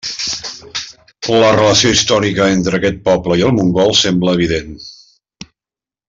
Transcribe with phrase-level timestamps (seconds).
[1.43, 4.73] La relació històrica entre aquest poble i el mongol sembla evident.